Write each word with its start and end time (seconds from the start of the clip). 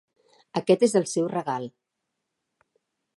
Aquest 0.61 0.85
és 0.87 0.95
el 1.01 1.05
seu 1.11 1.29
regal. 1.33 1.69